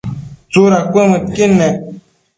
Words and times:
tsuda 0.51 0.79
cuëmëdqui 0.91 1.45
nec? 1.57 1.75